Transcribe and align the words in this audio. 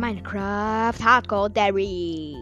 Minecraft 0.00 0.94
Hardcore 1.04 1.50
Dairy. 1.50 2.34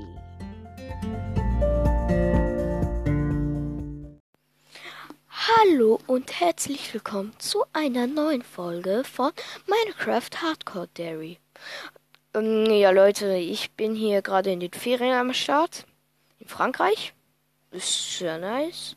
Hallo 5.29 5.99
und 6.07 6.39
herzlich 6.39 6.95
willkommen 6.95 7.33
zu 7.39 7.65
einer 7.73 8.07
neuen 8.07 8.43
Folge 8.43 9.03
von 9.03 9.33
Minecraft 9.67 10.31
Hardcore 10.41 10.89
Dairy. 10.95 11.39
Ähm, 12.33 12.67
ja, 12.67 12.91
Leute, 12.93 13.35
ich 13.35 13.73
bin 13.73 13.97
hier 13.97 14.23
gerade 14.23 14.53
in 14.53 14.61
den 14.61 14.73
Ferien 14.73 15.19
am 15.19 15.35
Start. 15.35 15.85
In 16.39 16.47
Frankreich. 16.47 17.13
Ist 17.73 18.19
sehr 18.19 18.39
nice. 18.39 18.95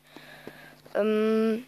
Ähm, 0.94 1.66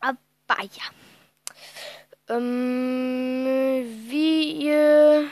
aber 0.00 0.18
ja. 0.60 2.36
Ähm, 2.36 3.86
wie 4.10 4.66
ihr. 4.66 5.30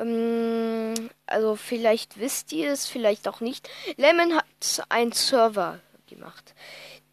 Ähm, 0.00 1.10
also, 1.26 1.56
vielleicht 1.56 2.18
wisst 2.18 2.52
ihr 2.52 2.72
es, 2.72 2.88
vielleicht 2.88 3.28
auch 3.28 3.40
nicht. 3.40 3.68
Lemon 3.96 4.34
hat 4.34 4.84
einen 4.88 5.12
Server 5.12 5.80
gemacht. 6.06 6.54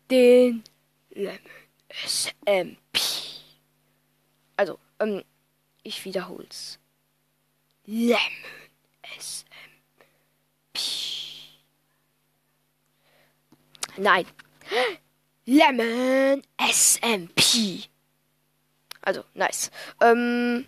Den 0.09 0.63
Lemon 1.09 1.39
SMP. 1.89 2.99
Also, 4.55 4.79
ähm, 4.99 5.23
ich 5.83 6.05
wiederhol's. 6.05 6.79
Lemon 7.85 8.19
SMP. 9.19 10.79
Nein. 13.97 14.25
Lemon 15.45 16.41
SMP. 16.57 17.89
Also, 19.01 19.23
nice. 19.33 19.71
Ähm, 20.01 20.65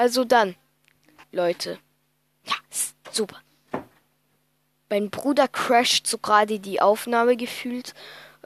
also 0.00 0.24
dann, 0.24 0.56
Leute. 1.30 1.78
Ja, 2.46 2.54
super. 3.10 3.36
Mein 4.88 5.10
Bruder 5.10 5.46
crasht 5.46 6.06
so 6.06 6.16
gerade 6.16 6.58
die 6.58 6.80
Aufnahme 6.80 7.36
gefühlt. 7.36 7.92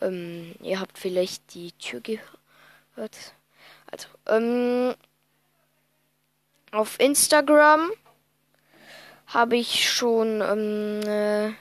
Ähm, 0.01 0.57
ihr 0.63 0.81
habt 0.81 0.99
vielleicht 0.99 1.55
die 1.55 1.71
Tür 1.79 2.01
gehört. 2.01 3.35
Also, 3.87 4.09
ähm, 4.27 4.97
auf 6.73 6.99
Instagram 6.99 7.89
habe 9.29 9.57
ich 9.57 9.89
schon, 9.89 10.41
ähm, 10.41 11.03
äh, 11.07 11.53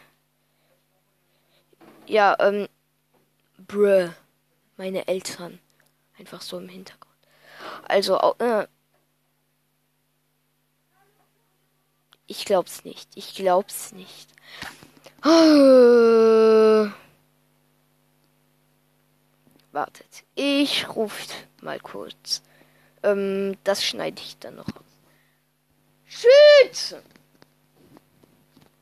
ja, 2.12 2.36
ähm, 2.40 2.68
bruh, 3.68 4.10
meine 4.76 5.08
Eltern. 5.08 5.60
Einfach 6.18 6.42
so 6.42 6.58
im 6.58 6.68
Hintergrund. 6.68 7.14
Also, 7.88 8.18
äh, 8.40 8.66
ich 12.28 12.46
glaub's 12.46 12.84
nicht. 12.86 13.10
Ich 13.16 13.36
glaub's 13.36 13.92
nicht. 13.94 14.30
Wartet. 19.72 20.24
Ich 20.36 20.90
ruf 20.90 21.26
mal 21.62 21.80
kurz. 21.80 22.42
Ähm, 23.04 23.58
das 23.64 23.84
schneide 23.84 24.22
ich 24.22 24.38
dann 24.40 24.56
noch. 24.56 24.68
Shit! 26.06 26.98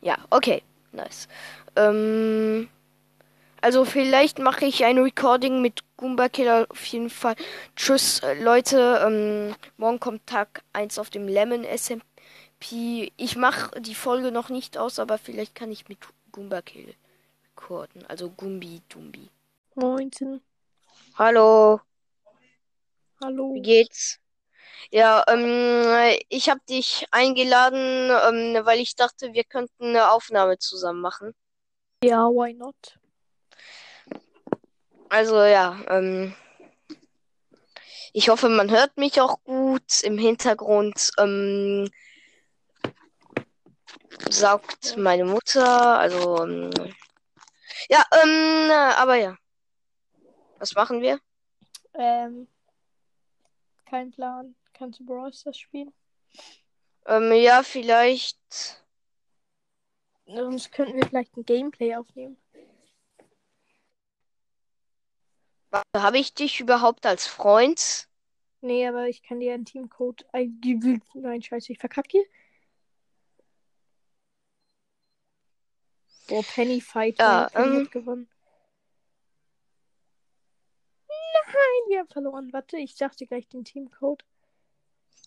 Ja, 0.01 0.17
okay. 0.29 0.63
Nice. 0.91 1.27
Ähm, 1.75 2.67
also 3.61 3.85
vielleicht 3.85 4.39
mache 4.39 4.65
ich 4.65 4.83
ein 4.83 4.97
Recording 4.97 5.61
mit 5.61 5.81
Goomba 5.97 6.29
Killer 6.29 6.65
auf 6.69 6.83
jeden 6.85 7.09
Fall. 7.09 7.35
Tschüss, 7.75 8.19
äh, 8.19 8.33
Leute. 8.41 9.01
Ähm, 9.05 9.55
morgen 9.77 9.99
kommt 9.99 10.25
Tag 10.25 10.63
1 10.73 10.99
auf 10.99 11.09
dem 11.09 11.27
Lemon 11.27 11.63
SMP. 11.63 12.03
Ich 12.63 13.35
mache 13.35 13.81
die 13.81 13.95
Folge 13.95 14.31
noch 14.31 14.49
nicht 14.49 14.77
aus, 14.77 14.99
aber 14.99 15.17
vielleicht 15.17 15.55
kann 15.55 15.71
ich 15.71 15.89
mit 15.89 15.97
Goomba 16.31 16.61
Kill 16.61 16.93
recorden. 17.45 18.05
Also 18.07 18.29
Gumbi 18.29 18.81
Dumbi. 18.87 19.29
Moinsen. 19.75 20.41
Hallo. 21.15 21.81
Hallo. 23.23 23.53
Wie 23.53 23.61
geht's? 23.61 24.19
Ja, 24.89 25.23
ähm, 25.27 26.17
ich 26.29 26.49
habe 26.49 26.59
dich 26.69 27.05
eingeladen, 27.11 28.09
ähm, 28.09 28.65
weil 28.65 28.79
ich 28.79 28.95
dachte, 28.95 29.33
wir 29.33 29.43
könnten 29.43 29.85
eine 29.85 30.11
Aufnahme 30.11 30.57
zusammen 30.57 31.01
machen. 31.01 31.33
Ja, 32.03 32.27
why 32.27 32.53
not? 32.53 32.97
Also 35.09 35.43
ja, 35.43 35.79
ähm, 35.87 36.33
ich 38.13 38.29
hoffe, 38.29 38.49
man 38.49 38.71
hört 38.71 38.97
mich 38.97 39.21
auch 39.21 39.43
gut 39.43 40.03
im 40.03 40.17
Hintergrund. 40.17 41.11
Ähm, 41.17 41.89
saugt 44.29 44.97
meine 44.97 45.25
Mutter, 45.25 45.99
also 45.99 46.43
ähm, 46.43 46.71
ja, 47.89 48.03
ähm, 48.23 48.71
aber 48.97 49.15
ja. 49.15 49.37
Was 50.59 50.75
machen 50.75 51.01
wir? 51.01 51.19
Ähm, 51.93 52.47
kein 53.85 54.11
Plan. 54.11 54.55
Kannst 54.73 54.99
du 54.99 55.05
Brawl 55.05 55.33
Stars 55.33 55.57
spielen? 55.57 55.93
Ähm, 57.05 57.31
ja, 57.33 57.63
vielleicht. 57.63 58.37
Sonst 60.25 60.71
könnten 60.71 60.95
wir 60.95 61.05
vielleicht 61.05 61.35
ein 61.35 61.45
Gameplay 61.45 61.95
aufnehmen. 61.95 62.37
Habe 65.95 66.19
ich 66.19 66.33
dich 66.33 66.59
überhaupt 66.59 67.05
als 67.05 67.27
Freund? 67.27 68.07
Nee, 68.61 68.87
aber 68.87 69.07
ich 69.07 69.23
kann 69.23 69.39
dir 69.39 69.53
einen 69.53 69.65
Teamcode. 69.65 70.25
Nein, 70.33 71.41
scheiße, 71.41 71.71
ich 71.71 71.79
verkacke 71.79 72.23
Boah, 76.31 76.43
Penny 76.43 76.79
Fight. 76.79 77.19
Ja, 77.19 77.49
Penny 77.51 77.75
ähm, 77.75 77.83
hat 77.83 77.91
gewonnen. 77.91 78.29
Nein, 81.09 81.89
wir 81.89 81.99
haben 81.99 82.07
verloren. 82.07 82.53
Warte, 82.53 82.77
ich 82.77 82.95
dir 83.17 83.27
gleich 83.27 83.49
den 83.49 83.65
Teamcode. 83.65 84.23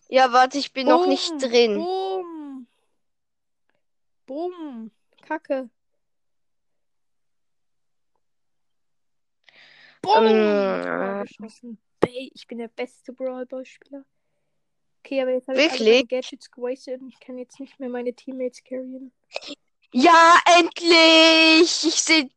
Ja, 0.08 0.32
warte, 0.32 0.56
ich 0.56 0.72
bin 0.72 0.88
noch 0.88 1.06
nicht 1.06 1.30
drin. 1.42 1.74
Boom. 1.76 2.66
Boom. 4.24 4.90
Kacke. 5.20 5.68
Boom. 10.00 10.26
Ähm, 10.26 11.78
ich 12.06 12.46
bin 12.46 12.58
der 12.58 12.68
beste 12.68 13.12
Brawl 13.12 13.44
Ball 13.44 13.66
Spieler. 13.66 14.06
Okay, 15.00 15.20
aber 15.20 15.32
jetzt 15.32 15.48
habe 15.48 15.60
ich 15.60 15.70
alle 15.70 16.06
Gadgets 16.06 16.50
gewastet 16.50 17.02
und 17.02 17.08
ich 17.08 17.20
kann 17.20 17.36
jetzt 17.36 17.60
nicht 17.60 17.78
mehr 17.78 17.90
meine 17.90 18.14
Teammates 18.14 18.64
carryen. 18.64 19.12
Ja, 19.96 20.40
endlich! 20.58 21.84
Ich 21.84 22.02
sehe 22.02 22.28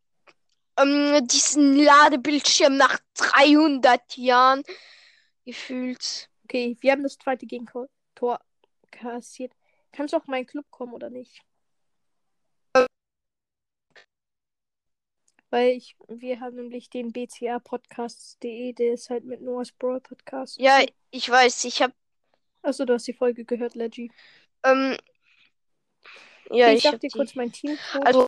ähm, 0.77 1.25
diesen 1.27 1.75
Ladebildschirm 1.75 2.77
nach 2.77 2.99
300 3.15 4.15
Jahren 4.15 4.61
gefühlt. 5.43 6.29
Okay, 6.43 6.77
wir 6.81 6.91
haben 6.91 7.01
das 7.01 7.17
zweite 7.17 7.47
Gegentor 7.47 7.89
kassiert. 8.91 9.53
Kannst 9.91 10.13
du 10.13 10.17
auch 10.17 10.25
in 10.25 10.31
meinen 10.31 10.45
Club 10.45 10.67
kommen 10.69 10.93
oder 10.93 11.09
nicht? 11.09 11.41
Weil 15.49 15.69
ich, 15.69 15.95
wir 16.09 16.39
haben 16.39 16.57
nämlich 16.57 16.91
den 16.91 17.11
BCA 17.11 17.57
Podcast.de, 17.57 18.73
der 18.73 18.93
ist 18.93 19.09
halt 19.09 19.23
mit 19.23 19.41
Noah's 19.41 19.71
Brawl 19.71 19.99
Podcast. 19.99 20.59
Ja, 20.59 20.85
ich 21.09 21.27
weiß, 21.27 21.63
ich 21.63 21.81
habe 21.81 21.93
Achso, 22.61 22.85
du 22.85 22.93
hast 22.93 23.07
die 23.07 23.13
Folge 23.13 23.45
gehört, 23.45 23.73
Leggy. 23.73 24.11
ähm, 24.63 24.95
ja, 26.51 26.69
ich, 26.71 26.77
ich 26.77 26.83
sag 26.83 26.99
dir 26.99 27.09
kurz 27.09 27.35
mein 27.35 27.51
Teamcode. 27.51 28.05
Also- 28.05 28.27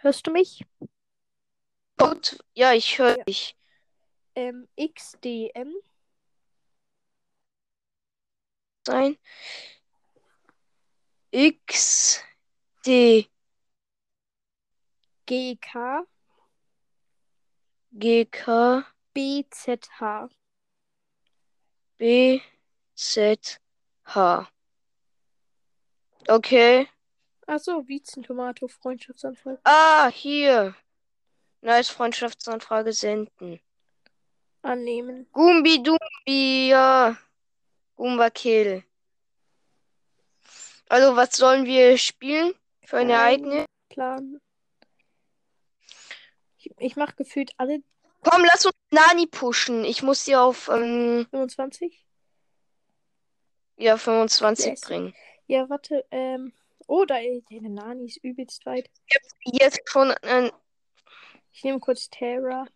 Hörst 0.00 0.26
du 0.26 0.30
mich? 0.30 0.64
Code, 1.96 2.38
ja, 2.54 2.72
ich 2.72 2.98
höre 2.98 3.18
Ja. 3.18 3.24
dich. 3.24 3.56
Ähm, 4.36 4.68
XDM 4.76 5.74
Sein. 8.86 9.18
X 11.30 12.22
D 12.86 13.28
GK 15.26 16.06
G 17.92 18.24
K 18.24 18.86
BZH. 19.12 20.28
Okay. 26.28 26.86
Achso, 27.46 27.86
Wiezentomato, 27.88 28.68
Freundschaftsanfrage. 28.68 29.58
Ah, 29.64 30.08
hier. 30.12 30.74
Nice 31.62 31.88
Freundschaftsanfrage 31.88 32.92
senden. 32.92 33.60
Annehmen. 34.62 35.26
Gumbi 35.32 35.82
Dumbi, 35.82 36.68
ja. 36.68 37.16
Gumba 37.96 38.28
Kill. 38.30 38.84
Also, 40.90 41.16
was 41.16 41.34
sollen 41.36 41.64
wir 41.64 41.96
spielen 41.98 42.54
für 42.84 42.98
ein 42.98 43.08
Kein 43.08 43.10
Ereignis? 43.10 43.64
Plan. 43.88 44.40
Ich, 46.58 46.70
ich 46.78 46.96
mach 46.96 47.16
gefühlt 47.16 47.52
alle 47.56 47.82
Komm, 48.22 48.44
lass 48.44 48.66
uns 48.66 48.74
Nani 48.90 49.26
pushen. 49.26 49.84
Ich 49.84 50.02
muss 50.02 50.24
hier 50.24 50.42
auf, 50.42 50.68
ähm, 50.68 51.26
25. 51.30 52.04
Ja, 53.76 53.96
25 53.96 54.66
Yes. 54.66 54.80
bringen. 54.82 55.14
Ja, 55.48 55.68
warte, 55.68 56.04
ähm. 56.10 56.52
Oh, 56.86 57.04
da, 57.04 57.16
deine 57.50 57.70
Nani 57.70 58.06
ist 58.06 58.18
übelst 58.22 58.64
weit. 58.64 58.88
Jetzt 59.44 59.80
schon 59.86 60.10
ein. 60.22 60.50
Ich 61.52 61.64
nehme 61.64 61.80
kurz 61.80 62.08
Terra. 62.08 62.66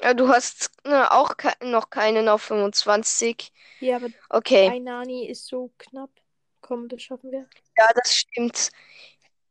Ja, 0.00 0.14
du 0.14 0.28
hast 0.28 0.70
ne, 0.86 1.10
auch 1.12 1.36
ke 1.36 1.52
noch 1.62 1.90
keinen 1.90 2.28
auf 2.28 2.42
25. 2.42 3.52
Ja, 3.80 3.96
aber 3.96 4.08
Okay. 4.30 4.68
ein 4.68 4.84
Nani 4.84 5.26
ist 5.26 5.46
so 5.46 5.72
knapp. 5.76 6.10
Komm, 6.62 6.88
das 6.88 7.02
schaffen 7.02 7.30
wir. 7.32 7.48
Ja, 7.76 7.86
das 7.94 8.14
stimmt. 8.14 8.70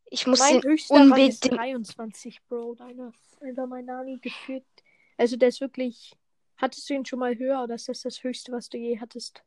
Ich 0.06 0.26
muss 0.26 0.40
Mein 0.40 0.62
den 0.62 0.70
Rang 0.70 0.78
ist 0.78 0.90
unbedingt. 0.90 1.52
23, 1.52 2.42
Bro. 2.48 2.76
Deiner, 2.76 3.12
einfach 3.42 3.68
mein 3.68 3.86
Nani 3.86 4.18
geführt. 4.18 4.66
Also 5.18 5.38
der 5.38 5.50
ist 5.50 5.62
wirklich. 5.62 6.16
Hattest 6.60 6.90
du 6.90 6.94
ihn 6.94 7.06
schon 7.06 7.20
mal 7.20 7.38
höher 7.38 7.64
oder 7.64 7.76
ist 7.76 7.88
das 7.88 8.02
das 8.02 8.22
höchste, 8.22 8.52
was 8.52 8.68
du 8.68 8.78
je 8.78 9.00
hattest? 9.00 9.42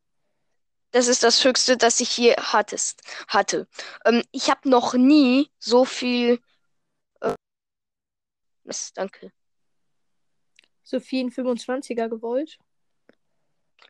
Das 0.92 1.08
ist 1.08 1.22
das 1.22 1.44
Höchste, 1.44 1.76
das 1.76 2.00
ich 2.00 2.16
je 2.16 2.34
hattest, 2.36 3.02
hatte. 3.28 3.68
Ähm, 4.04 4.22
ich 4.30 4.50
habe 4.50 4.68
noch 4.68 4.94
nie 4.94 5.50
so 5.58 5.84
viel. 5.84 6.40
Äh, 7.20 7.34
danke. 8.94 9.32
Sophie 10.82 11.20
einen 11.20 11.30
25er 11.30 12.08
gewollt. 12.08 12.58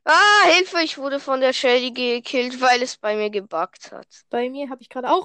Ah, 0.05 0.45
Hilfe, 0.47 0.81
ich 0.81 0.99
wurde 0.99 1.21
von 1.21 1.41
der 1.41 1.53
Shelly 1.53 1.93
gekillt, 1.93 2.61
weil 2.61 2.83
es 2.83 2.97
bei 2.97 3.17
mir 3.17 3.31
gebuggt 3.31 3.93
hat. 3.93 4.07
Bei 4.31 4.51
mir 4.51 4.69
habe 4.69 4.83
ich 4.83 4.89
gerade 4.89 5.09
auch. 5.11 5.25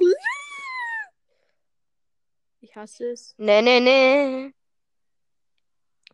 Ich 2.61 2.75
hasse 2.75 3.11
es. 3.11 3.33
Nee, 3.37 3.61
nee, 3.61 3.79
nee. 3.79 4.53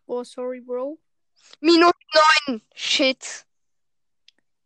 Oh, 0.05 0.23
sorry, 0.23 0.61
Bro. 0.61 0.97
Minus 1.59 1.93
9. 2.47 2.61
Shit. 2.73 3.45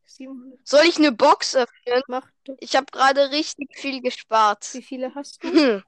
Sieben. 0.05 0.59
Soll 0.63 0.85
ich 0.85 0.97
eine 0.97 1.11
Box 1.11 1.55
öffnen? 1.55 2.01
Mach 2.07 2.29
du. 2.43 2.55
Ich 2.59 2.75
habe 2.75 2.87
gerade 2.91 3.31
richtig 3.31 3.69
viel 3.77 4.01
gespart. 4.01 4.73
Wie 4.73 4.81
viele 4.81 5.13
hast 5.15 5.43
du? 5.43 5.51
Hm. 5.51 5.83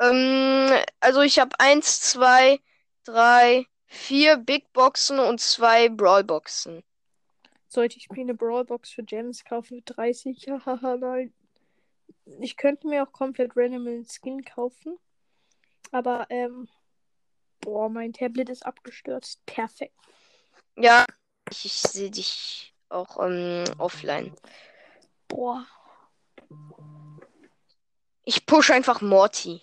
Ähm, 0.00 0.84
also 1.00 1.22
ich 1.22 1.38
habe 1.38 1.58
eins, 1.58 2.00
zwei, 2.00 2.60
drei, 3.04 3.66
vier 3.86 4.36
Big 4.36 4.72
Boxen 4.72 5.18
und 5.18 5.40
zwei 5.40 5.88
Brawl 5.88 6.24
Boxen. 6.24 6.82
Sollte 7.68 7.98
ich 7.98 8.08
mir 8.10 8.22
eine 8.22 8.34
Brawlbox 8.34 8.90
für 8.90 9.02
Gems 9.02 9.44
kaufen 9.44 9.82
für 9.86 9.94
30? 9.94 10.48
Hahaha, 10.48 10.96
nein. 10.96 11.34
Ich 12.40 12.56
könnte 12.56 12.86
mir 12.86 13.02
auch 13.02 13.12
komplett 13.12 13.52
random 13.54 13.86
einen 13.86 14.06
Skin 14.06 14.44
kaufen. 14.44 14.98
Aber, 15.92 16.26
ähm. 16.30 16.68
Boah, 17.60 17.88
mein 17.88 18.12
Tablet 18.12 18.48
ist 18.48 18.64
abgestürzt. 18.64 19.44
Perfekt. 19.46 19.94
Ja, 20.76 21.04
ich, 21.50 21.64
ich 21.64 21.80
sehe 21.80 22.10
dich 22.10 22.74
auch 22.88 23.18
ähm, 23.22 23.64
offline. 23.78 24.34
Boah. 25.28 25.66
Ich 28.24 28.46
push 28.46 28.70
einfach 28.70 29.00
Morty. 29.00 29.62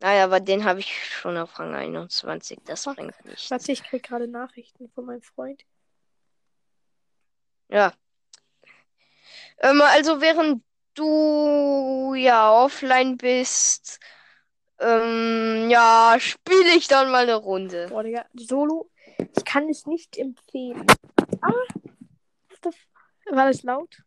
Naja, 0.00 0.24
aber 0.24 0.40
den 0.40 0.64
habe 0.64 0.80
ich 0.80 1.04
schon 1.08 1.36
auf 1.36 1.58
Rang 1.58 1.74
21. 1.74 2.60
Das 2.64 2.84
Fuck. 2.84 2.96
bringt 2.96 3.24
nichts. 3.24 3.50
Warte, 3.50 3.72
ich 3.72 3.82
krieg 3.82 4.02
gerade 4.02 4.28
Nachrichten 4.28 4.88
von 4.90 5.06
meinem 5.06 5.22
Freund. 5.22 5.64
Ja. 7.68 7.92
Ähm, 9.58 9.80
also 9.80 10.20
während 10.20 10.62
du 10.94 12.14
ja 12.14 12.52
offline 12.52 13.16
bist, 13.16 13.98
ähm, 14.80 15.68
ja, 15.70 16.16
spiele 16.18 16.74
ich 16.76 16.88
dann 16.88 17.10
mal 17.10 17.22
eine 17.24 17.36
Runde. 17.36 17.86
Boah, 17.88 18.02
Digga. 18.02 18.26
Solo. 18.34 18.90
Ich 19.36 19.44
kann 19.44 19.68
es 19.68 19.86
nicht 19.86 20.16
empfehlen. 20.18 20.86
Ah. 21.40 21.50
F- 22.64 22.88
War 23.30 23.46
das 23.46 23.62
laut? 23.62 24.02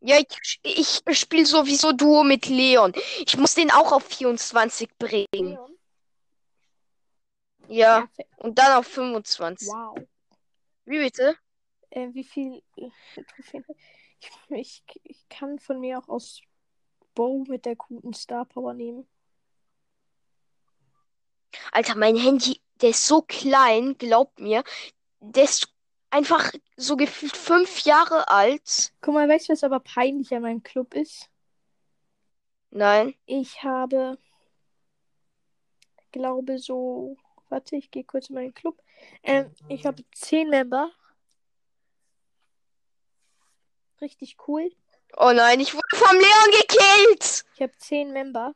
Ja, 0.00 0.18
ich, 0.18 0.60
ich 0.64 1.18
spiele 1.18 1.46
sowieso 1.46 1.92
Duo 1.92 2.24
mit 2.24 2.46
Leon. 2.48 2.92
Ich 3.24 3.36
muss 3.36 3.54
den 3.54 3.70
auch 3.70 3.92
auf 3.92 4.04
24 4.04 4.88
bringen. 4.98 5.26
Leon? 5.32 5.78
Ja, 7.68 8.00
Perfekt. 8.00 8.30
und 8.38 8.58
dann 8.58 8.72
auf 8.78 8.86
25. 8.88 9.68
Wow. 9.68 9.96
Wie 10.84 10.98
bitte? 10.98 11.36
Äh, 11.90 12.08
wie 12.12 12.24
viel? 12.24 12.62
Ich, 12.74 12.92
ich, 14.50 14.82
ich 15.04 15.28
kann 15.28 15.58
von 15.60 15.78
mir 15.80 15.98
auch 15.98 16.08
aus 16.08 16.40
Bow 17.14 17.44
mit 17.48 17.64
der 17.64 17.76
guten 17.76 18.12
Star 18.14 18.44
Power 18.44 18.74
nehmen. 18.74 19.06
Alter, 21.72 21.96
mein 21.96 22.16
Handy, 22.16 22.60
der 22.80 22.90
ist 22.90 23.06
so 23.06 23.22
klein, 23.22 23.96
glaubt 23.98 24.40
mir. 24.40 24.64
Der 25.20 25.44
ist 25.44 25.72
einfach 26.10 26.52
so 26.76 26.96
gefühlt 26.96 27.36
fünf 27.36 27.80
Jahre 27.80 28.28
alt. 28.28 28.92
Guck 29.00 29.14
mal, 29.14 29.28
weißt 29.28 29.48
du, 29.48 29.52
was 29.52 29.64
aber 29.64 29.80
peinlich 29.80 30.34
an 30.34 30.42
meinem 30.42 30.62
Club 30.62 30.94
ist? 30.94 31.28
Nein. 32.70 33.14
Ich 33.26 33.62
habe, 33.62 34.18
glaube 36.10 36.58
so, 36.58 37.16
warte, 37.48 37.76
ich 37.76 37.90
gehe 37.90 38.04
kurz 38.04 38.28
in 38.28 38.34
meinen 38.34 38.54
Club. 38.54 38.82
Ähm, 39.22 39.54
ich 39.68 39.86
habe 39.86 40.04
zehn 40.14 40.48
Member. 40.48 40.90
Richtig 44.00 44.36
cool. 44.48 44.70
Oh 45.16 45.32
nein, 45.32 45.60
ich 45.60 45.74
wurde 45.74 45.96
vom 45.96 46.16
Leon 46.16 46.60
gekillt. 46.60 47.44
Ich 47.54 47.62
habe 47.62 47.76
zehn 47.76 48.12
Member. 48.12 48.54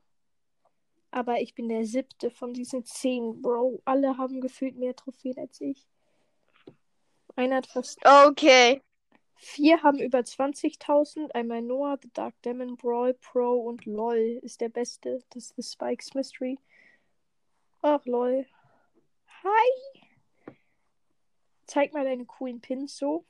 Aber 1.17 1.41
ich 1.41 1.55
bin 1.55 1.71
der 1.71 1.87
siebte 1.87 2.31
von 2.31 2.53
diesen 2.53 2.85
zehn, 2.85 3.41
Bro. 3.41 3.81
Alle 3.87 4.19
haben 4.19 4.43
gefühlt 4.43 4.77
mehr 4.77 4.95
Trophäen 4.95 5.39
als 5.39 5.59
ich. 5.63 5.89
Einer 7.37 7.57
hat 7.57 7.69
fast. 7.69 7.99
Okay. 8.05 8.83
Vier 9.37 9.83
haben 9.83 9.99
über 9.99 10.19
20.000. 10.19 11.31
Einmal 11.33 11.63
Noah, 11.63 11.99
The 12.03 12.11
Dark 12.13 12.35
Demon, 12.43 12.77
Brawl, 12.77 13.15
Pro 13.15 13.63
und 13.63 13.87
LOL 13.87 14.41
ist 14.43 14.61
der 14.61 14.69
beste. 14.69 15.21
Das 15.31 15.53
ist 15.53 15.55
The 15.57 15.63
Spikes 15.63 16.13
Mystery. 16.13 16.59
Ach, 17.81 18.05
LOL. 18.05 18.45
Hi. 19.43 20.01
Zeig 21.67 21.95
mal 21.95 22.05
deine 22.05 22.27
coolen 22.27 22.61
Pins 22.61 22.95
so. 22.95 23.25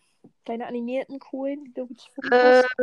Deine 0.44 0.66
animierten 0.66 1.20
coolen, 1.20 1.66
die 1.66 1.74
du 1.74 1.86
gezogen 1.86 2.32
Äh, 2.32 2.64
hast. 2.64 2.76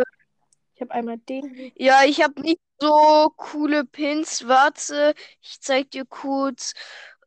Habe 0.83 0.93
einmal 0.93 1.17
den. 1.17 1.71
ja, 1.75 2.03
ich 2.03 2.21
habe 2.21 2.41
nicht 2.41 2.59
so 2.79 3.31
coole 3.37 3.85
Pins. 3.85 4.47
Warte, 4.47 5.13
ich 5.41 5.59
zeig 5.61 5.91
dir 5.91 6.05
kurz. 6.05 6.73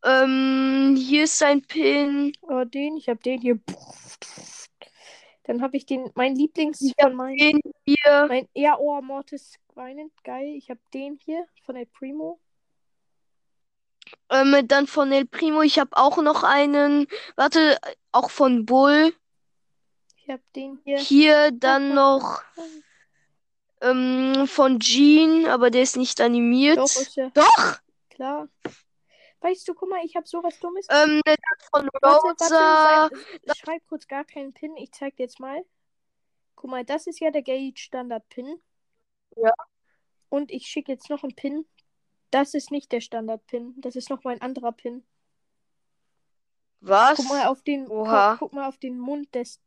Ähm, 0.04 0.94
hier 0.96 1.24
ist 1.24 1.42
ein 1.42 1.62
Pin. 1.62 2.32
Oh, 2.42 2.64
den. 2.64 2.96
Ich 2.96 3.08
habe 3.08 3.20
den 3.20 3.40
hier. 3.40 3.58
Dann 5.44 5.62
habe 5.62 5.76
ich 5.76 5.86
den. 5.86 6.10
Mein 6.14 6.34
Lieblings 6.34 6.80
Ich 6.80 6.92
von 7.00 7.14
meinen. 7.14 7.38
Den 7.38 7.60
hier. 7.84 8.26
Mein, 8.28 8.48
ja, 8.54 8.76
oh, 8.78 9.00
Mortis 9.00 9.54
weinend. 9.74 10.12
Geil. 10.22 10.54
Ich 10.56 10.70
habe 10.70 10.80
den 10.92 11.18
hier 11.24 11.46
von 11.64 11.76
El 11.76 11.86
Primo. 11.86 12.38
Ähm, 14.30 14.68
dann 14.68 14.86
von 14.86 15.10
El 15.10 15.26
Primo. 15.26 15.62
Ich 15.62 15.78
habe 15.78 15.96
auch 15.96 16.18
noch 16.18 16.44
einen. 16.44 17.06
Warte, 17.34 17.78
auch 18.12 18.30
von 18.30 18.66
Bull. 18.66 19.14
Ich 20.18 20.28
habe 20.28 20.42
den 20.54 20.78
hier. 20.84 20.98
Hier 20.98 21.50
dann 21.52 21.94
noch 21.94 22.42
ähm, 23.90 24.46
von 24.46 24.80
Jean, 24.80 25.46
aber 25.46 25.70
der 25.70 25.82
ist 25.82 25.96
nicht 25.96 26.20
animiert. 26.20 26.78
Doch, 26.78 26.84
ist 26.84 27.16
ja 27.16 27.30
Doch! 27.30 27.78
klar. 28.10 28.48
Weißt 29.40 29.68
du, 29.68 29.74
guck 29.74 29.90
mal, 29.90 30.04
ich 30.04 30.16
habe 30.16 30.26
sowas 30.26 30.58
Dummes. 30.58 30.86
Ähm, 30.90 31.20
von 31.70 31.88
Warte, 32.00 32.26
Rosa. 32.26 33.08
warte, 33.10 33.16
sei, 33.44 33.54
schreib 33.54 33.86
kurz 33.86 34.08
gar 34.08 34.24
keinen 34.24 34.52
Pin. 34.52 34.76
Ich 34.76 34.92
zeig 34.92 35.16
dir 35.16 35.24
jetzt 35.24 35.38
mal. 35.38 35.64
Guck 36.56 36.70
mal, 36.70 36.84
das 36.84 37.06
ist 37.06 37.20
ja 37.20 37.30
der 37.30 37.42
Gate 37.42 37.78
Standard 37.78 38.28
Pin. 38.28 38.60
Ja. 39.36 39.52
Und 40.30 40.50
ich 40.50 40.66
schicke 40.66 40.92
jetzt 40.92 41.10
noch 41.10 41.22
einen 41.22 41.34
Pin. 41.34 41.66
Das 42.30 42.54
ist 42.54 42.70
nicht 42.70 42.90
der 42.92 43.00
Standard 43.00 43.46
Pin. 43.46 43.74
Das 43.76 43.94
ist 43.94 44.10
noch 44.10 44.24
mal 44.24 44.34
ein 44.34 44.40
anderer 44.40 44.72
Pin. 44.72 45.06
Was? 46.80 47.16
Guck 47.18 47.28
mal 47.28 47.46
auf 47.46 47.62
den, 47.62 47.86
Oha. 47.88 48.32
guck, 48.32 48.38
guck 48.40 48.52
mal 48.52 48.68
auf 48.68 48.78
den 48.78 48.98
Mund 48.98 49.34
des, 49.34 49.60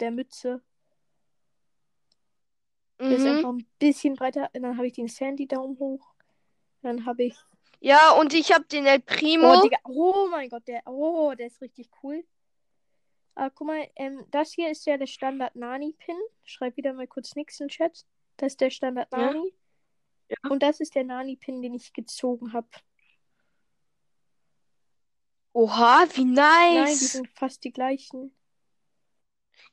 der 0.00 0.10
Mütze. 0.10 0.62
Der 2.98 3.10
ist 3.12 3.22
Mhm. 3.24 3.28
einfach 3.28 3.48
ein 3.50 3.66
bisschen 3.78 4.14
breiter. 4.14 4.50
Und 4.54 4.62
dann 4.62 4.76
habe 4.76 4.86
ich 4.86 4.94
den 4.94 5.08
Sandy 5.08 5.46
Daumen 5.46 5.78
hoch. 5.78 6.14
Dann 6.82 7.04
habe 7.06 7.24
ich. 7.24 7.36
Ja, 7.80 8.12
und 8.12 8.32
ich 8.32 8.52
habe 8.52 8.64
den 8.64 8.86
El 8.86 9.00
Primo. 9.00 9.62
Oh. 9.62 9.68
Oh 9.84 10.28
mein 10.30 10.48
Gott, 10.48 10.66
der. 10.66 10.82
Oh, 10.86 11.34
der 11.36 11.48
ist 11.48 11.60
richtig 11.60 11.90
cool. 12.02 12.24
Aber 13.34 13.50
guck 13.50 13.66
mal, 13.66 13.86
ähm, 13.96 14.24
das 14.30 14.52
hier 14.52 14.70
ist 14.70 14.86
ja 14.86 14.96
der 14.96 15.06
Standard 15.06 15.54
Nani-Pin. 15.56 16.16
Schreib 16.44 16.76
wieder 16.78 16.94
mal 16.94 17.06
kurz 17.06 17.36
nix 17.36 17.60
in 17.60 17.66
den 17.66 17.70
Chat. 17.70 18.06
Das 18.38 18.52
ist 18.52 18.60
der 18.62 18.70
Standard 18.70 19.08
Ja. 19.12 19.18
Nani. 19.18 19.52
Ja. 20.28 20.50
Und 20.50 20.62
das 20.62 20.80
ist 20.80 20.94
der 20.94 21.04
Nani-Pin, 21.04 21.60
den 21.60 21.74
ich 21.74 21.92
gezogen 21.92 22.52
habe. 22.54 22.68
Oha, 25.52 26.04
wie 26.14 26.24
Nein, 26.24 26.72
die 26.72 26.80
nice. 26.80 27.12
sind 27.12 27.28
fast 27.34 27.64
die 27.64 27.72
gleichen. 27.72 28.34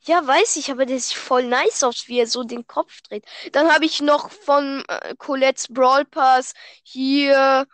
Ja, 0.05 0.25
weiß 0.25 0.57
ich, 0.57 0.69
aber 0.69 0.85
der 0.85 0.99
sieht 0.99 1.17
voll 1.17 1.43
nice 1.47 1.83
aus, 1.83 2.07
wie 2.07 2.19
er 2.19 2.27
so 2.27 2.43
den 2.43 2.67
Kopf 2.67 3.01
dreht. 3.03 3.25
Dann 3.53 3.71
habe 3.71 3.85
ich 3.85 4.01
noch 4.01 4.31
von 4.31 4.83
äh, 4.89 5.15
Colettes 5.17 5.69
Brawl 5.69 6.03
Pass 6.03 6.53
hier, 6.83 7.65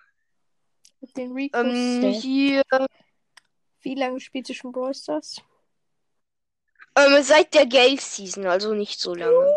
Mit 1.01 1.17
den 1.17 1.31
Rico 1.31 1.59
ähm, 1.59 2.11
hier. 2.11 2.61
Wie 3.81 3.95
lange 3.95 4.19
spielst 4.19 4.49
du 4.49 4.53
schon 4.53 4.71
Brawl 4.71 4.93
Stars? 4.93 5.41
Ähm, 6.95 7.23
seit 7.23 7.53
der 7.53 7.65
Gale 7.65 7.99
Season, 7.99 8.45
also 8.45 8.73
nicht 8.73 8.99
so 8.99 9.15
lange. 9.15 9.55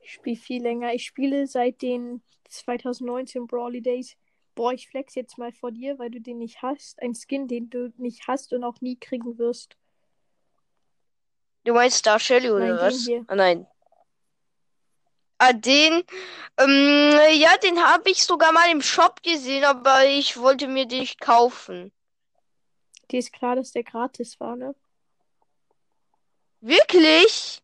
Ich 0.00 0.12
spiele 0.14 0.36
viel 0.36 0.62
länger. 0.62 0.92
Ich 0.92 1.06
spiele 1.06 1.46
seit 1.46 1.80
den 1.80 2.22
2019 2.48 3.46
Brawly 3.46 3.80
Days. 3.80 4.16
Boah, 4.54 4.72
ich 4.72 4.88
flex 4.88 5.14
jetzt 5.14 5.38
mal 5.38 5.52
vor 5.52 5.70
dir, 5.70 5.98
weil 5.98 6.10
du 6.10 6.20
den 6.20 6.38
nicht 6.38 6.60
hast. 6.60 7.00
Ein 7.00 7.14
Skin, 7.14 7.46
den 7.46 7.70
du 7.70 7.92
nicht 7.96 8.26
hast 8.26 8.52
und 8.52 8.64
auch 8.64 8.80
nie 8.80 8.96
kriegen 8.96 9.38
wirst. 9.38 9.76
Du 11.64 11.74
meinst 11.74 11.98
Star 11.98 12.18
Shelly 12.18 12.50
oder 12.50 12.74
Nein, 12.74 12.78
was? 12.78 13.08
Ah, 13.28 13.34
nein. 13.34 13.66
Ah, 15.38 15.52
den, 15.54 16.04
ähm, 16.58 17.18
ja, 17.38 17.56
den 17.56 17.82
habe 17.82 18.10
ich 18.10 18.24
sogar 18.24 18.52
mal 18.52 18.70
im 18.70 18.82
Shop 18.82 19.22
gesehen, 19.22 19.64
aber 19.64 20.04
ich 20.04 20.36
wollte 20.36 20.68
mir 20.68 20.86
den 20.86 21.00
nicht 21.00 21.20
kaufen. 21.20 21.92
Dir 23.10 23.20
ist 23.20 23.32
klar, 23.32 23.56
dass 23.56 23.72
der 23.72 23.82
gratis 23.82 24.38
war, 24.38 24.56
ne? 24.56 24.74
Wirklich? 26.60 27.62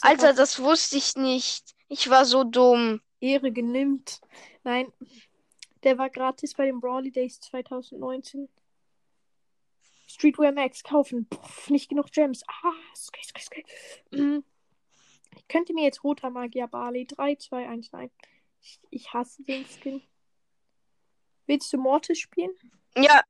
Alter, 0.00 0.32
das 0.32 0.58
wusste 0.60 0.96
ich 0.96 1.16
nicht. 1.16 1.74
Ich 1.88 2.08
war 2.08 2.24
so 2.24 2.44
dumm. 2.44 3.02
Ehre 3.20 3.52
genimmt. 3.52 4.20
Nein, 4.64 4.90
der 5.84 5.98
war 5.98 6.08
gratis 6.08 6.54
bei 6.54 6.64
den 6.64 6.80
Brawly 6.80 7.10
Days 7.10 7.40
2019. 7.40 8.48
Streetwear 10.16 10.52
Max 10.52 10.82
kaufen. 10.82 11.28
Puff, 11.28 11.68
nicht 11.68 11.90
genug 11.90 12.10
Gems. 12.10 12.42
Ah, 12.48 12.72
skay, 12.94 13.22
skay, 13.22 13.42
skay. 13.42 13.64
Mm. 14.12 14.42
Ich 15.36 15.46
könnte 15.46 15.74
mir 15.74 15.84
jetzt 15.84 16.02
roter 16.02 16.30
Magier 16.30 16.68
Barley 16.68 17.06
3, 17.06 17.36
2, 17.36 17.68
1, 17.68 17.92
nein. 17.92 18.10
Ich, 18.62 18.80
ich 18.88 19.12
hasse 19.12 19.42
den 19.42 19.66
Skin. 19.66 20.02
Willst 21.46 21.70
du 21.70 21.76
Mortis 21.76 22.18
spielen? 22.18 22.52
Ja. 22.96 23.20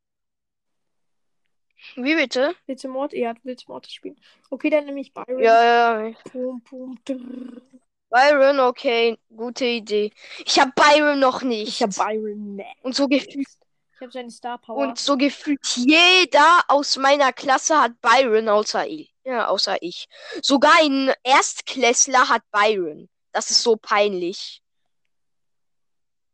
Wie 1.97 2.15
bitte? 2.15 2.55
Willst 2.67 2.85
du 2.85 2.89
Mortis? 2.89 3.19
Ja, 3.19 3.35
du 3.35 3.41
willst 3.43 3.69
Mortis 3.69 3.93
spielen. 3.93 4.21
Okay, 4.51 4.71
dann 4.71 4.85
nehme 4.85 5.01
ich 5.01 5.13
Byron. 5.13 5.43
Ja, 5.43 6.07
ja. 6.07 6.17
Pum, 6.31 6.99
drrr. 7.05 7.63
Byron, 8.11 8.61
okay, 8.61 9.19
gute 9.37 9.65
Idee. 9.65 10.13
Ich 10.45 10.61
habe 10.61 10.71
Byron 10.77 11.19
noch 11.19 11.43
nicht. 11.43 11.69
Ich 11.69 11.83
habe 11.83 11.93
Byron. 11.93 12.55
Nee. 12.55 12.77
Und 12.83 12.95
so 12.95 13.09
gefühlt 13.09 13.49
Ich 13.97 14.03
habe 14.03 14.13
seine 14.13 14.31
Star 14.31 14.59
Power. 14.59 14.77
und 14.77 14.99
so 14.99 15.17
gefühlt 15.17 15.65
jeder 15.75 16.61
aus 16.69 16.99
meiner 16.99 17.33
Klasse 17.33 17.81
hat 17.81 17.99
Byron 18.03 18.47
außer 18.47 18.87
ich. 18.87 19.15
Ja, 19.25 19.49
außer 19.49 19.79
ich. 19.81 20.07
Sogar 20.43 20.75
ein 20.83 21.15
Erstklässler 21.23 22.29
hat 22.29 22.43
Byron. 22.51 23.09
Das 23.33 23.51
ist 23.51 23.63
so 23.63 23.77
peinlich. 23.77 24.63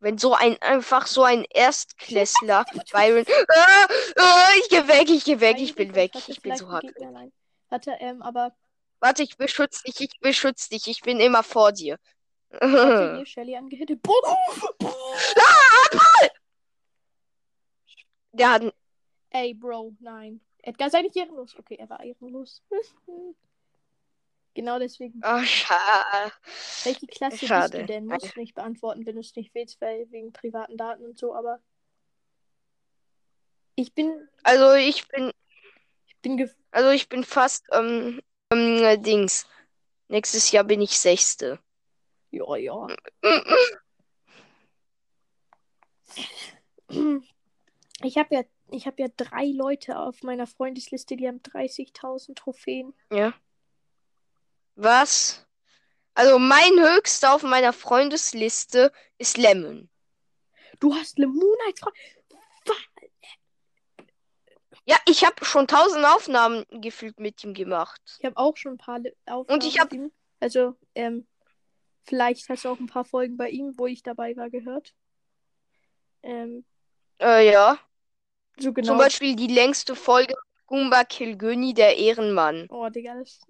Wenn 0.01 0.19
so 0.19 0.35
ein 0.35 0.61
einfach 0.61 1.07
so 1.07 1.23
ein 1.23 1.45
Erstklässler 1.51 2.65
Byron. 2.93 3.25
Ah, 3.49 3.87
ah, 4.17 4.49
ich 4.59 4.69
geh 4.69 4.89
weg, 4.89 5.09
ich 5.09 5.25
geh 5.25 5.39
weg, 5.39 5.61
ich 5.61 5.77
bin 5.77 5.95
weg. 5.95 6.11
Ich 6.27 6.43
bin 6.43 6.57
so 6.57 6.69
hart. 6.69 6.85
Hatte, 7.71 7.93
ähm, 8.01 8.23
aber 8.23 8.57
Warte, 8.99 9.23
ich 9.23 9.37
beschütze 9.37 9.85
dich, 9.85 10.01
ich 10.01 10.21
beschütze 10.21 10.69
dich. 10.71 10.89
Ich 10.89 11.01
bin 11.03 11.21
immer 11.21 11.45
vor 11.45 11.71
dir. 11.71 11.97
hatte 12.53 13.15
hier 13.19 13.27
Shelly 13.27 13.57
angehittet. 13.57 14.03
Boah, 14.03 14.37
boah. 14.79 14.93
Der 18.33 18.51
hat 18.51 18.75
Ey, 19.31 19.55
Bro, 19.55 19.95
nein. 20.01 20.41
Edgar, 20.63 20.91
sei 20.91 21.03
nicht 21.03 21.17
ehrenlos. 21.17 21.57
Okay, 21.59 21.77
er 21.77 21.89
war 21.89 22.03
ehrenlos. 22.03 22.63
genau 24.55 24.79
deswegen. 24.79 25.21
Oh, 25.25 25.43
schade. 25.43 26.33
Welche 26.85 27.07
Klasse 27.07 27.37
bist 27.37 27.49
schade. 27.49 27.79
du 27.79 27.87
denn? 27.87 28.07
Musst 28.07 28.37
du 28.37 28.41
nicht 28.41 28.55
beantworten, 28.55 29.07
wenn 29.07 29.15
du 29.15 29.21
es 29.21 29.35
nicht 29.37 29.55
willst, 29.55 29.81
weil 29.81 30.11
wegen 30.11 30.33
privaten 30.33 30.77
Daten 30.77 31.05
und 31.05 31.19
so, 31.19 31.35
aber 31.35 31.61
ich 33.75 33.95
bin, 33.95 34.29
Also 34.43 34.75
ich 34.75 35.09
bin, 35.09 35.33
ich 36.07 36.17
bin 36.19 36.51
also 36.71 36.91
ich 36.91 37.09
bin 37.09 37.25
fast, 37.25 37.65
ähm, 37.73 38.21
ähm, 38.53 39.03
Dings. 39.03 39.47
Nächstes 40.09 40.53
Jahr 40.53 40.65
bin 40.65 40.83
ich 40.83 40.99
Sechste. 40.99 41.59
ja, 42.31 42.57
ja. 42.57 42.87
Ich 48.05 48.17
habe 48.19 48.35
ja, 48.35 48.43
ich 48.71 48.87
habe 48.87 49.03
ja 49.03 49.09
drei 49.17 49.47
Leute 49.47 49.99
auf 49.99 50.23
meiner 50.23 50.47
Freundesliste, 50.47 51.17
die 51.17 51.29
haben 51.29 51.43
30.000 51.43 52.37
Trophäen. 52.39 52.95
Ja. 53.11 53.35
Was? 54.75 55.47
Also 56.15 56.39
mein 56.39 56.73
höchster 56.79 57.35
auf 57.35 57.43
meiner 57.43 57.73
Freundesliste 57.73 58.93
ist 59.19 59.37
Lemon. 59.37 59.89
Du 60.81 60.95
hast 60.95 61.19
Lemon 61.19 61.57
als 61.67 61.81
Freund. 61.81 61.95
Ja, 64.85 64.97
ich 65.07 65.25
habe 65.25 65.45
schon 65.45 65.69
tausend 65.69 66.05
Aufnahmen 66.05 66.65
gefühlt 66.71 67.21
mit 67.21 67.43
ihm 67.45 67.55
gemacht. 67.55 68.01
Ich 68.19 68.25
habe 68.25 68.37
auch 68.37 68.57
schon 68.57 68.73
ein 68.73 68.79
paar 68.79 68.99
Le- 68.99 69.15
Aufnahmen 69.27 69.63
ich 69.63 69.79
hab- 69.79 69.93
mit 69.93 70.01
ihm. 70.01 70.13
Also, 70.41 70.77
ähm, 70.97 71.27
vielleicht 72.05 72.49
hast 72.49 72.65
du 72.65 72.71
auch 72.71 72.81
ein 72.81 72.89
paar 72.89 73.05
Folgen 73.05 73.37
bei 73.37 73.49
ihm, 73.51 73.79
wo 73.79 73.87
ich 73.87 74.03
dabei 74.03 74.37
war, 74.37 74.51
gehört. 74.51 74.93
Ähm, 76.25 76.65
Äh, 77.21 77.53
ja. 77.53 77.79
So 78.59 78.73
genau. 78.73 78.89
Zum 78.89 78.99
Beispiel 78.99 79.37
die 79.37 79.47
längste 79.49 79.95
Folge 79.97 80.35
Gumba 80.67 81.05
Kilgöni, 81.05 81.75
der 81.75 81.97
Ehrenmann. 81.99 82.67
Oh, 82.71 82.89
Digga, 82.89 83.15
das. 83.19 83.41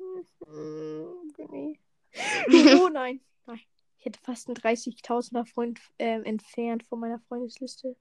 Mm, 0.47 1.05
nee. 1.51 1.79
Oh 2.83 2.89
nein. 2.89 3.21
Nein. 3.47 3.61
Ich 3.99 4.05
hätte 4.05 4.19
fast 4.21 4.49
einen 4.49 4.57
30.000er 4.57 5.47
Freund 5.47 5.81
ähm, 5.99 6.25
entfernt 6.25 6.83
von 6.83 6.99
meiner 7.01 7.21
Freundesliste. 7.29 7.97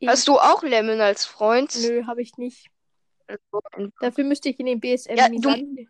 Ich, 0.00 0.08
Hast 0.08 0.28
du 0.28 0.38
auch 0.38 0.62
Lemon 0.62 1.00
als 1.00 1.24
Freund? 1.24 1.74
Nö, 1.80 2.04
habe 2.06 2.22
ich 2.22 2.36
nicht. 2.36 2.68
Also, 3.26 3.90
Dafür 4.00 4.24
müsste 4.24 4.48
ich 4.48 4.58
in 4.60 4.66
den 4.66 4.80
BSM 4.80 5.16
Ja, 5.16 5.28
Misan- 5.28 5.88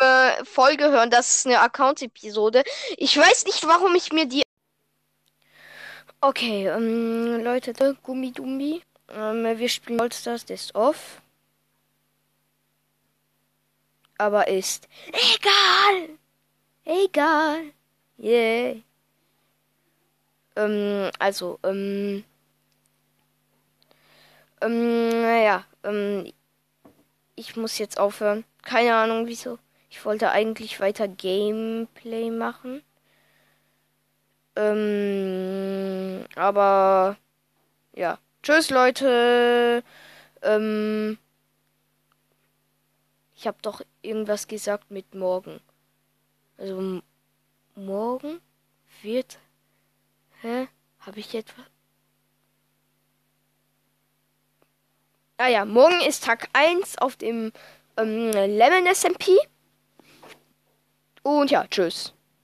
äh, 0.00 0.44
Folge 0.44 0.90
hören. 0.90 1.10
Das 1.10 1.36
ist 1.36 1.46
eine 1.46 1.60
Account-Episode. 1.60 2.64
Ich 2.96 3.16
weiß 3.16 3.46
nicht, 3.46 3.66
warum 3.66 3.94
ich 3.94 4.12
mir 4.12 4.26
die. 4.26 4.42
Okay, 6.20 6.66
ähm, 6.68 7.42
Leute, 7.44 7.72
Gummidumbi. 8.02 8.82
Ähm, 9.10 9.44
wir 9.58 9.68
spielen 9.68 10.00
Allstars, 10.00 10.44
der 10.44 10.54
ist 10.54 10.74
off. 10.74 11.20
Aber 14.18 14.48
ist 14.48 14.88
egal. 15.08 16.08
Egal. 16.84 17.72
Yeah. 18.18 18.76
Ähm, 20.56 21.10
also, 21.18 21.58
ähm. 21.62 22.24
Ähm, 24.62 25.08
naja, 25.10 25.64
ähm, 25.84 26.32
ich 27.34 27.56
muss 27.56 27.78
jetzt 27.78 27.98
aufhören. 27.98 28.44
Keine 28.62 28.94
Ahnung 28.96 29.26
wieso. 29.26 29.58
Ich 29.90 30.04
wollte 30.04 30.30
eigentlich 30.30 30.80
weiter 30.80 31.08
Gameplay 31.08 32.30
machen. 32.30 32.82
Ähm, 34.56 36.24
aber 36.34 37.16
ja. 37.94 38.18
Tschüss, 38.42 38.70
Leute. 38.70 39.82
Ähm, 40.42 41.18
ich 43.34 43.46
habe 43.46 43.58
doch 43.60 43.82
irgendwas 44.02 44.46
gesagt 44.46 44.90
mit 44.90 45.14
morgen. 45.14 45.60
Also 46.56 47.02
morgen 47.74 48.40
wird. 49.02 49.38
Hä? 50.40 50.68
Habe 51.00 51.20
ich 51.20 51.34
etwas? 51.34 51.64
Ah 55.38 55.48
ja, 55.48 55.64
morgen 55.66 56.00
ist 56.00 56.24
Tag 56.24 56.48
1 56.54 56.98
auf 56.98 57.16
dem 57.16 57.52
ähm, 57.98 58.30
Lemon 58.30 58.86
SMP. 58.94 59.36
Und 61.22 61.50
ja, 61.50 61.66
tschüss. 61.66 62.15